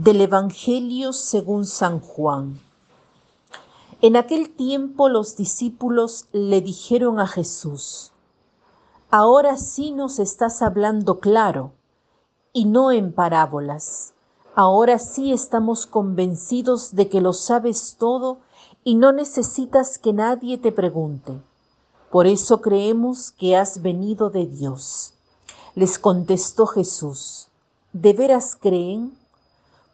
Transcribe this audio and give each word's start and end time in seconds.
Del 0.00 0.20
Evangelio 0.20 1.12
según 1.12 1.66
San 1.66 1.98
Juan. 1.98 2.60
En 4.00 4.14
aquel 4.14 4.48
tiempo 4.48 5.08
los 5.08 5.34
discípulos 5.34 6.26
le 6.30 6.60
dijeron 6.60 7.18
a 7.18 7.26
Jesús, 7.26 8.12
Ahora 9.10 9.56
sí 9.56 9.90
nos 9.90 10.20
estás 10.20 10.62
hablando 10.62 11.18
claro 11.18 11.72
y 12.52 12.66
no 12.66 12.92
en 12.92 13.12
parábolas. 13.12 14.14
Ahora 14.54 15.00
sí 15.00 15.32
estamos 15.32 15.84
convencidos 15.86 16.94
de 16.94 17.08
que 17.08 17.20
lo 17.20 17.32
sabes 17.32 17.96
todo 17.98 18.38
y 18.84 18.94
no 18.94 19.10
necesitas 19.10 19.98
que 19.98 20.12
nadie 20.12 20.58
te 20.58 20.70
pregunte. 20.70 21.42
Por 22.12 22.28
eso 22.28 22.60
creemos 22.60 23.32
que 23.32 23.56
has 23.56 23.82
venido 23.82 24.30
de 24.30 24.46
Dios. 24.46 25.14
Les 25.74 25.98
contestó 25.98 26.66
Jesús, 26.66 27.48
¿de 27.92 28.12
veras 28.12 28.54
creen? 28.54 29.18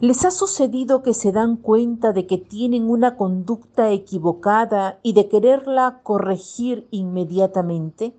¿Les 0.00 0.24
ha 0.24 0.32
sucedido 0.32 1.02
que 1.02 1.14
se 1.14 1.30
dan 1.30 1.56
cuenta 1.56 2.12
de 2.12 2.26
que 2.26 2.38
tienen 2.38 2.90
una 2.90 3.16
conducta 3.16 3.90
equivocada 3.90 4.98
y 5.02 5.12
de 5.12 5.28
quererla 5.28 6.00
corregir 6.02 6.88
inmediatamente? 6.90 8.12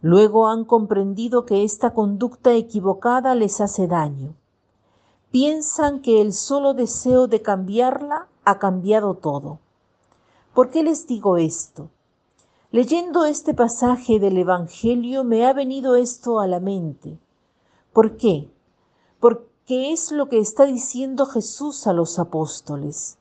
Luego 0.00 0.48
han 0.48 0.64
comprendido 0.64 1.46
que 1.46 1.62
esta 1.62 1.94
conducta 1.94 2.52
equivocada 2.52 3.34
les 3.34 3.60
hace 3.60 3.86
daño. 3.86 4.34
Piensan 5.30 6.02
que 6.02 6.20
el 6.20 6.32
solo 6.32 6.74
deseo 6.74 7.28
de 7.28 7.40
cambiarla 7.40 8.26
ha 8.44 8.58
cambiado 8.58 9.14
todo. 9.14 9.60
¿Por 10.52 10.70
qué 10.70 10.82
les 10.82 11.06
digo 11.06 11.36
esto? 11.36 11.88
Leyendo 12.70 13.24
este 13.24 13.54
pasaje 13.54 14.18
del 14.18 14.36
Evangelio 14.38 15.22
me 15.22 15.46
ha 15.46 15.52
venido 15.52 15.94
esto 15.94 16.40
a 16.40 16.48
la 16.48 16.58
mente. 16.58 17.16
¿Por 17.92 18.16
qué? 18.16 18.50
Porque 19.20 19.53
¿Qué 19.66 19.94
es 19.94 20.12
lo 20.12 20.28
que 20.28 20.40
está 20.40 20.66
diciendo 20.66 21.24
Jesús 21.24 21.86
a 21.86 21.94
los 21.94 22.18
apóstoles. 22.18 23.16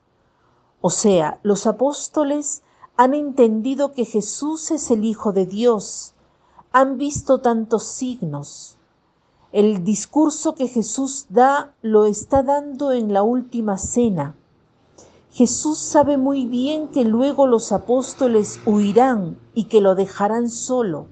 O 0.82 0.90
sea, 0.90 1.40
los 1.42 1.66
apóstoles 1.66 2.64
han 2.98 3.14
entendido 3.14 3.94
que 3.94 4.04
Jesús 4.04 4.70
es 4.72 4.92
el 4.92 5.06
Hijo 5.06 5.32
de 5.32 5.46
Dios, 5.46 6.16
han 6.74 6.98
visto 6.98 7.40
tantos 7.40 7.86
signos. 7.86 8.76
El 9.54 9.86
discurso 9.86 10.54
que 10.54 10.68
Jesús 10.68 11.28
da 11.30 11.76
lo 11.82 12.04
está 12.04 12.44
dando 12.44 12.92
en 12.92 13.14
la 13.14 13.24
última 13.24 13.78
cena. 13.78 14.36
Jesús 15.32 15.78
sabe 15.78 16.18
muy 16.18 16.46
bien 16.46 16.90
que 16.90 17.06
luego 17.06 17.48
los 17.48 17.72
apóstoles 17.72 18.60
huirán 18.66 19.40
y 19.54 19.66
que 19.66 19.80
lo 19.80 19.96
dejarán 19.96 20.50
solo, 20.50 21.08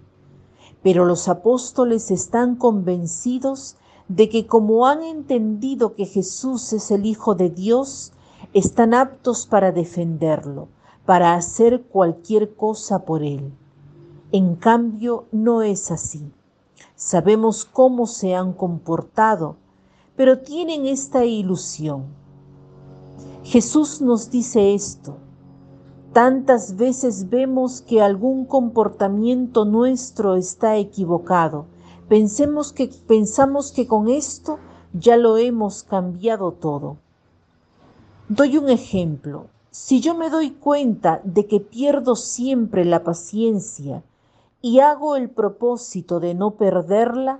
pero 0.83 1.05
los 1.05 1.29
apóstoles 1.29 2.11
están 2.11 2.57
convencidos 2.57 3.77
de 4.07 4.29
que 4.29 4.47
como 4.47 4.87
han 4.87 5.03
entendido 5.03 5.95
que 5.95 6.05
Jesús 6.05 6.73
es 6.73 6.91
el 6.91 7.05
Hijo 7.05 7.35
de 7.35 7.49
Dios, 7.49 8.11
están 8.53 8.93
aptos 8.93 9.45
para 9.45 9.71
defenderlo, 9.71 10.67
para 11.05 11.35
hacer 11.35 11.83
cualquier 11.83 12.55
cosa 12.55 13.05
por 13.05 13.23
él. 13.23 13.53
En 14.31 14.55
cambio, 14.55 15.25
no 15.31 15.61
es 15.61 15.91
así. 15.91 16.31
Sabemos 16.95 17.65
cómo 17.65 18.07
se 18.07 18.35
han 18.35 18.53
comportado, 18.53 19.55
pero 20.15 20.39
tienen 20.39 20.85
esta 20.85 21.25
ilusión. 21.25 22.05
Jesús 23.43 24.01
nos 24.01 24.29
dice 24.29 24.73
esto. 24.73 25.17
Tantas 26.13 26.75
veces 26.75 27.29
vemos 27.29 27.81
que 27.81 28.01
algún 28.01 28.45
comportamiento 28.45 29.65
nuestro 29.65 30.35
está 30.35 30.77
equivocado 30.77 31.65
Pensemos 32.11 32.73
que, 32.73 32.89
pensamos 33.07 33.71
que 33.71 33.87
con 33.87 34.09
esto 34.09 34.59
ya 34.91 35.15
lo 35.15 35.37
hemos 35.37 35.83
cambiado 35.83 36.51
todo. 36.51 36.97
Doy 38.27 38.57
un 38.57 38.67
ejemplo. 38.67 39.45
Si 39.69 40.01
yo 40.01 40.13
me 40.13 40.29
doy 40.29 40.51
cuenta 40.51 41.21
de 41.23 41.47
que 41.47 41.61
pierdo 41.61 42.17
siempre 42.17 42.83
la 42.83 43.05
paciencia 43.05 44.03
y 44.61 44.79
hago 44.79 45.15
el 45.15 45.29
propósito 45.29 46.19
de 46.19 46.33
no 46.33 46.55
perderla, 46.55 47.39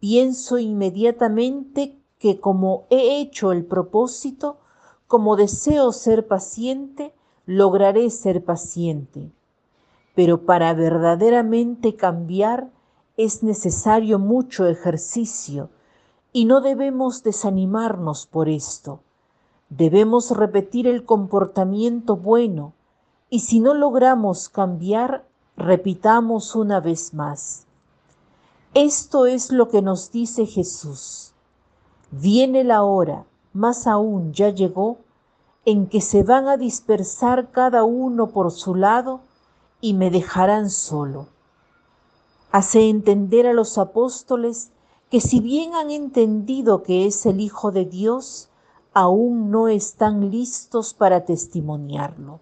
pienso 0.00 0.58
inmediatamente 0.58 1.96
que 2.18 2.40
como 2.40 2.86
he 2.90 3.20
hecho 3.20 3.52
el 3.52 3.64
propósito, 3.64 4.58
como 5.06 5.36
deseo 5.36 5.92
ser 5.92 6.26
paciente, 6.26 7.14
lograré 7.46 8.10
ser 8.10 8.42
paciente. 8.44 9.30
Pero 10.16 10.46
para 10.46 10.74
verdaderamente 10.74 11.94
cambiar, 11.94 12.70
es 13.24 13.42
necesario 13.42 14.18
mucho 14.18 14.66
ejercicio 14.66 15.68
y 16.32 16.46
no 16.46 16.62
debemos 16.62 17.22
desanimarnos 17.22 18.26
por 18.26 18.48
esto. 18.48 19.00
Debemos 19.68 20.30
repetir 20.30 20.86
el 20.86 21.04
comportamiento 21.04 22.16
bueno 22.16 22.72
y 23.28 23.40
si 23.40 23.60
no 23.60 23.74
logramos 23.74 24.48
cambiar, 24.48 25.26
repitamos 25.54 26.56
una 26.56 26.80
vez 26.80 27.12
más. 27.12 27.66
Esto 28.72 29.26
es 29.26 29.52
lo 29.52 29.68
que 29.68 29.82
nos 29.82 30.10
dice 30.10 30.46
Jesús. 30.46 31.34
Viene 32.10 32.64
la 32.64 32.84
hora, 32.84 33.26
más 33.52 33.86
aún 33.86 34.32
ya 34.32 34.48
llegó, 34.48 34.96
en 35.66 35.88
que 35.88 36.00
se 36.00 36.22
van 36.22 36.48
a 36.48 36.56
dispersar 36.56 37.50
cada 37.50 37.84
uno 37.84 38.28
por 38.30 38.50
su 38.50 38.74
lado 38.74 39.20
y 39.82 39.92
me 39.92 40.10
dejarán 40.10 40.70
solo 40.70 41.26
hace 42.52 42.88
entender 42.88 43.46
a 43.46 43.52
los 43.52 43.78
apóstoles 43.78 44.72
que 45.10 45.20
si 45.20 45.40
bien 45.40 45.74
han 45.74 45.90
entendido 45.90 46.82
que 46.82 47.06
es 47.06 47.26
el 47.26 47.40
Hijo 47.40 47.72
de 47.72 47.84
Dios, 47.84 48.48
aún 48.92 49.50
no 49.50 49.68
están 49.68 50.30
listos 50.30 50.94
para 50.94 51.24
testimoniarlo. 51.24 52.40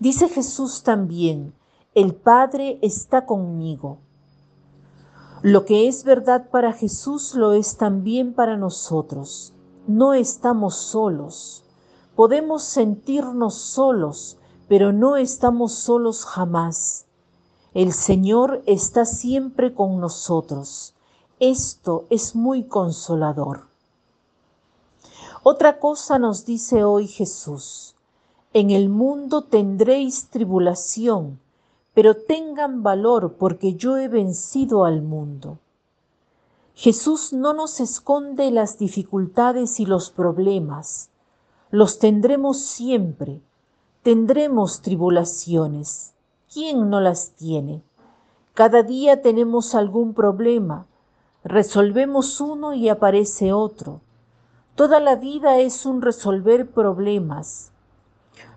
Dice 0.00 0.28
Jesús 0.28 0.82
también, 0.82 1.54
el 1.94 2.14
Padre 2.14 2.78
está 2.82 3.26
conmigo. 3.26 3.98
Lo 5.42 5.64
que 5.64 5.88
es 5.88 6.04
verdad 6.04 6.48
para 6.50 6.72
Jesús 6.72 7.34
lo 7.34 7.52
es 7.52 7.76
también 7.76 8.32
para 8.32 8.56
nosotros. 8.56 9.52
No 9.86 10.14
estamos 10.14 10.76
solos. 10.76 11.64
Podemos 12.16 12.62
sentirnos 12.64 13.54
solos, 13.54 14.38
pero 14.68 14.92
no 14.92 15.16
estamos 15.16 15.72
solos 15.72 16.24
jamás 16.24 17.04
el 17.74 17.92
Señor 17.92 18.62
está 18.66 19.04
siempre 19.04 19.74
con 19.74 19.98
nosotros. 19.98 20.94
Esto 21.40 22.06
es 22.08 22.36
muy 22.36 22.62
consolador. 22.62 23.66
Otra 25.42 25.80
cosa 25.80 26.20
nos 26.20 26.46
dice 26.46 26.84
hoy 26.84 27.08
Jesús. 27.08 27.96
En 28.52 28.70
el 28.70 28.88
mundo 28.88 29.42
tendréis 29.42 30.28
tribulación, 30.28 31.40
pero 31.94 32.16
tengan 32.16 32.84
valor 32.84 33.34
porque 33.40 33.74
yo 33.74 33.96
he 33.96 34.06
vencido 34.06 34.84
al 34.84 35.02
mundo. 35.02 35.58
Jesús 36.76 37.32
no 37.32 37.54
nos 37.54 37.80
esconde 37.80 38.52
las 38.52 38.78
dificultades 38.78 39.80
y 39.80 39.86
los 39.86 40.10
problemas. 40.10 41.10
Los 41.72 41.98
tendremos 41.98 42.60
siempre. 42.60 43.40
Tendremos 44.04 44.80
tribulaciones 44.80 46.13
¿Quién 46.54 46.88
no 46.88 47.00
las 47.00 47.32
tiene? 47.32 47.82
Cada 48.54 48.84
día 48.84 49.22
tenemos 49.22 49.74
algún 49.74 50.14
problema. 50.14 50.86
Resolvemos 51.42 52.40
uno 52.40 52.74
y 52.74 52.88
aparece 52.88 53.52
otro. 53.52 54.02
Toda 54.76 55.00
la 55.00 55.16
vida 55.16 55.58
es 55.58 55.84
un 55.84 56.00
resolver 56.00 56.70
problemas. 56.70 57.72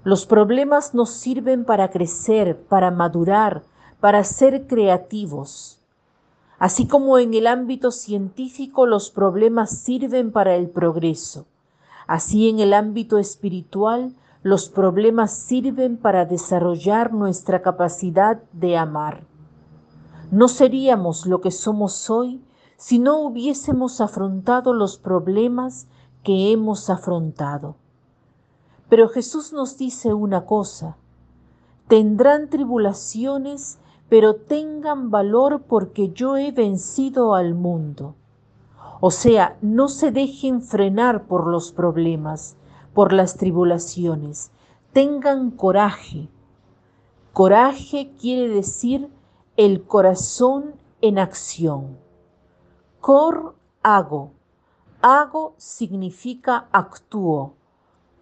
Los 0.03 0.27
problemas 0.27 0.93
nos 0.93 1.09
sirven 1.09 1.65
para 1.65 1.89
crecer, 1.89 2.61
para 2.69 2.91
madurar, 2.91 3.63
para 3.99 4.23
ser 4.23 4.67
creativos. 4.67 5.81
Así 6.59 6.87
como 6.87 7.17
en 7.17 7.33
el 7.33 7.47
ámbito 7.47 7.89
científico 7.89 8.85
los 8.85 9.09
problemas 9.09 9.71
sirven 9.71 10.31
para 10.31 10.55
el 10.55 10.69
progreso, 10.69 11.47
así 12.05 12.47
en 12.47 12.59
el 12.59 12.75
ámbito 12.75 13.17
espiritual 13.17 14.13
los 14.47 14.69
problemas 14.69 15.33
sirven 15.33 15.97
para 15.97 16.23
desarrollar 16.23 17.13
nuestra 17.13 17.61
capacidad 17.61 18.41
de 18.53 18.77
amar. 18.77 19.25
No 20.31 20.47
seríamos 20.47 21.25
lo 21.25 21.41
que 21.41 21.51
somos 21.51 22.09
hoy 22.09 22.41
si 22.77 22.97
no 22.97 23.19
hubiésemos 23.19 23.99
afrontado 23.99 24.71
los 24.71 24.99
problemas 24.99 25.89
que 26.23 26.53
hemos 26.53 26.89
afrontado. 26.89 27.75
Pero 28.87 29.09
Jesús 29.09 29.51
nos 29.51 29.77
dice 29.77 30.13
una 30.13 30.45
cosa, 30.45 30.95
tendrán 31.89 32.49
tribulaciones, 32.49 33.79
pero 34.07 34.35
tengan 34.35 35.11
valor 35.11 35.63
porque 35.67 36.11
yo 36.11 36.37
he 36.37 36.53
vencido 36.53 37.35
al 37.35 37.53
mundo. 37.53 38.15
O 39.01 39.11
sea, 39.11 39.57
no 39.61 39.89
se 39.89 40.11
dejen 40.11 40.61
frenar 40.61 41.25
por 41.25 41.47
los 41.47 41.73
problemas, 41.73 42.55
por 42.97 43.13
las 43.13 43.37
tribulaciones. 43.37 44.49
Tengan 44.91 45.51
coraje. 45.51 46.29
Coraje 47.31 48.11
quiere 48.19 48.49
decir 48.49 49.07
el 49.55 49.83
corazón 49.83 50.73
en 51.01 51.19
acción. 51.19 51.95
Cor 52.99 53.53
hago. 53.83 54.31
Hago 54.99 55.53
significa 55.57 56.69
actúo. 56.71 57.53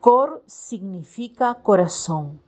Cor 0.02 0.44
significa 0.46 1.54
corazón. 1.64 2.42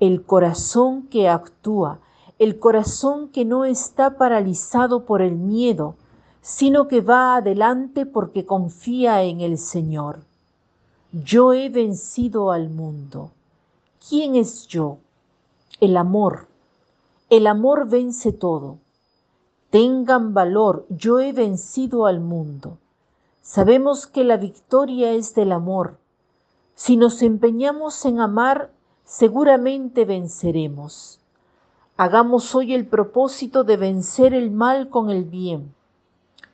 El 0.00 0.24
corazón 0.24 1.08
que 1.08 1.28
actúa, 1.28 2.00
el 2.38 2.58
corazón 2.58 3.28
que 3.28 3.44
no 3.44 3.66
está 3.66 4.16
paralizado 4.16 5.04
por 5.04 5.20
el 5.20 5.36
miedo, 5.36 5.94
sino 6.40 6.88
que 6.88 7.02
va 7.02 7.36
adelante 7.36 8.06
porque 8.06 8.46
confía 8.46 9.24
en 9.24 9.42
el 9.42 9.58
Señor. 9.58 10.31
Yo 11.12 11.52
he 11.52 11.68
vencido 11.68 12.52
al 12.52 12.70
mundo. 12.70 13.32
¿Quién 14.08 14.34
es 14.34 14.66
yo? 14.66 14.96
El 15.78 15.98
amor. 15.98 16.46
El 17.28 17.46
amor 17.46 17.86
vence 17.86 18.32
todo. 18.32 18.78
Tengan 19.68 20.32
valor, 20.32 20.86
yo 20.88 21.20
he 21.20 21.34
vencido 21.34 22.06
al 22.06 22.20
mundo. 22.20 22.78
Sabemos 23.42 24.06
que 24.06 24.24
la 24.24 24.38
victoria 24.38 25.12
es 25.12 25.34
del 25.34 25.52
amor. 25.52 25.98
Si 26.74 26.96
nos 26.96 27.20
empeñamos 27.20 28.06
en 28.06 28.18
amar, 28.18 28.70
seguramente 29.04 30.06
venceremos. 30.06 31.20
Hagamos 31.98 32.54
hoy 32.54 32.72
el 32.72 32.86
propósito 32.86 33.64
de 33.64 33.76
vencer 33.76 34.32
el 34.32 34.50
mal 34.50 34.88
con 34.88 35.10
el 35.10 35.24
bien. 35.24 35.74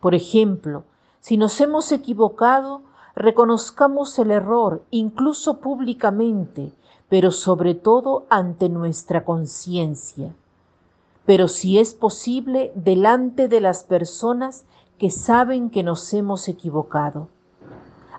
Por 0.01 0.17
ejemplo, 0.17 0.83
si 1.21 1.37
nos 1.37 1.61
hemos 1.61 1.93
equivocado, 1.93 2.83
reconozcamos 3.19 4.19
el 4.19 4.31
error, 4.31 4.83
incluso 4.91 5.59
públicamente, 5.59 6.73
pero 7.09 7.31
sobre 7.31 7.75
todo 7.75 8.27
ante 8.31 8.69
nuestra 8.69 9.25
conciencia 9.25 10.33
pero 11.29 11.47
si 11.47 11.79
es 11.79 11.93
posible, 11.93 12.73
delante 12.75 13.49
de 13.49 13.61
las 13.61 13.85
personas 13.85 14.65
que 14.97 15.11
saben 15.11 15.69
que 15.69 15.83
nos 15.83 16.15
hemos 16.15 16.49
equivocado. 16.49 17.29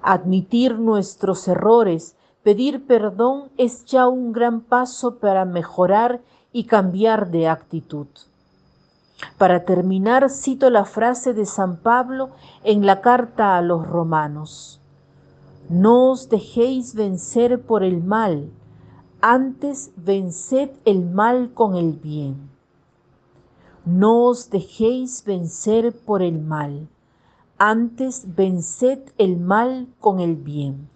Admitir 0.04 0.78
nuestros 0.78 1.48
errores, 1.48 2.16
pedir 2.44 2.86
perdón 2.86 3.50
es 3.58 3.84
ya 3.86 4.08
un 4.08 4.32
gran 4.32 4.62
paso 4.62 5.16
para 5.16 5.44
mejorar 5.46 6.22
y 6.54 6.66
cambiar 6.66 7.32
de 7.32 7.48
actitud. 7.48 8.06
Para 9.40 9.66
terminar, 9.66 10.30
cito 10.30 10.70
la 10.70 10.86
frase 10.86 11.34
de 11.34 11.48
San 11.48 11.78
Pablo 11.78 12.30
en 12.64 12.86
la 12.86 13.02
carta 13.02 13.58
a 13.58 13.64
los 13.64 13.88
romanos. 13.88 14.79
No 15.70 16.10
os 16.10 16.30
dejéis 16.30 16.96
vencer 16.96 17.62
por 17.62 17.84
el 17.84 18.02
mal, 18.02 18.50
antes 19.22 19.92
venced 19.96 20.72
el 20.84 21.06
mal 21.06 21.54
con 21.54 21.76
el 21.76 21.94
bien. 21.94 22.50
No 23.86 24.26
os 24.26 24.50
dejéis 24.50 25.24
vencer 25.24 25.94
por 25.94 26.24
el 26.24 26.40
mal, 26.40 26.90
antes 27.60 28.36
venced 28.36 29.12
el 29.20 29.38
mal 29.38 29.88
con 30.00 30.20
el 30.20 30.38
bien. 30.38 30.90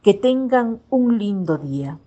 Que 0.00 0.14
tengan 0.14 0.80
un 0.88 1.18
lindo 1.18 1.58
día. 1.58 1.98